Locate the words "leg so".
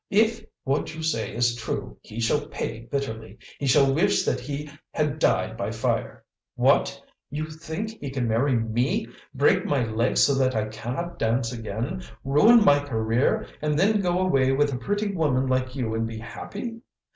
9.83-10.33